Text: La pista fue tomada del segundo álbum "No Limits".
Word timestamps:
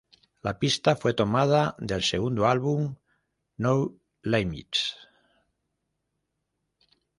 La 0.41 0.55
pista 0.57 0.95
fue 0.95 1.13
tomada 1.13 1.75
del 1.77 2.01
segundo 2.01 2.47
álbum 2.47 2.95
"No 3.57 3.93
Limits". 4.23 4.95